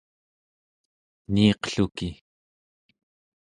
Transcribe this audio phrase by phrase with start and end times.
[1.33, 2.09] niiqluki